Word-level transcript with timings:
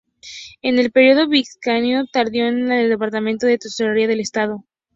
En 0.63 0.79
el 0.79 0.91
período 0.91 1.27
bizantino 1.29 2.07
tardío, 2.11 2.47
era 2.47 2.81
el 2.81 2.89
departamento 2.89 3.45
de 3.45 3.59
tesorería 3.59 4.07
del 4.07 4.21
Estado. 4.21 4.65